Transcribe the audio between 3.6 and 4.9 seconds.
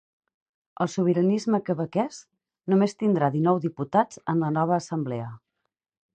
diputats en la nova